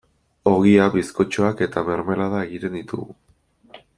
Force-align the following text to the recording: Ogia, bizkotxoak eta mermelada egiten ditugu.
Ogia, 0.51 0.87
bizkotxoak 0.95 1.61
eta 1.67 1.85
mermelada 1.91 2.41
egiten 2.47 2.79
ditugu. 2.81 3.15